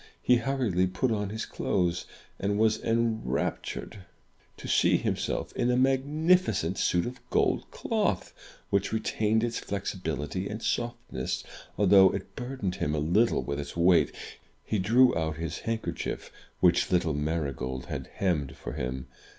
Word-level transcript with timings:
He 0.19 0.37
hurriedly 0.37 0.87
put 0.87 1.11
on 1.11 1.29
his 1.29 1.45
clothes, 1.45 2.07
and 2.39 2.57
was 2.57 2.79
enraptured 2.81 3.99
278 4.57 4.57
THROUGH 4.57 4.63
FAIRY 4.63 4.63
HALLS 4.63 4.73
to 4.73 4.77
see 4.81 4.97
himself 5.37 5.53
in 5.55 5.69
a 5.69 5.77
magnificent 5.77 6.79
suit 6.79 7.05
of 7.05 7.29
gold 7.29 7.69
cloth, 7.69 8.33
which 8.71 8.91
retained 8.91 9.43
its 9.43 9.59
flexibility 9.59 10.49
and 10.49 10.63
softness, 10.63 11.43
although 11.77 12.09
it 12.15 12.35
burdened 12.35 12.77
him 12.77 12.95
a 12.95 12.97
little 12.97 13.43
with 13.43 13.59
its 13.59 13.77
weight. 13.77 14.11
He 14.65 14.79
drew 14.79 15.15
out 15.15 15.37
his 15.37 15.59
handkerchief, 15.69 16.31
which 16.61 16.91
little 16.91 17.13
Marygold 17.13 17.85
had 17.85 18.07
hemmed 18.15 18.55
for 18.57 18.73
him. 18.73 19.05